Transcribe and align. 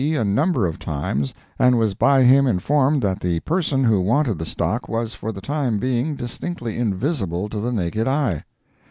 a 0.15 0.23
number 0.25 0.65
of 0.65 0.79
times 0.79 1.31
and 1.59 1.77
was 1.77 1.93
by 1.93 2.23
him 2.23 2.47
informed 2.47 3.03
that 3.03 3.19
the 3.19 3.39
person 3.41 3.83
who 3.83 4.01
wanted 4.01 4.39
the 4.39 4.47
stock 4.47 4.89
was 4.89 5.13
for 5.13 5.31
the 5.31 5.41
time 5.41 5.77
being 5.77 6.15
distinctly 6.15 6.75
invisible 6.75 7.47
to 7.47 7.59
the 7.59 7.71
naked 7.71 8.07
eye. 8.07 8.43